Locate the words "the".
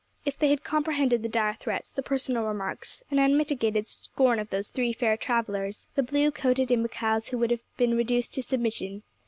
1.21-1.29, 1.93-2.01, 5.93-6.01